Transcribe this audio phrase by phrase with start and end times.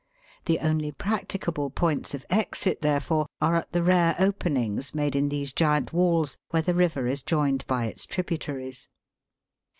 [0.45, 5.53] The only practicable points of exit, therefore, are at the rare openings made in these
[5.53, 8.89] giant walls, where the river is joined by its tributaries.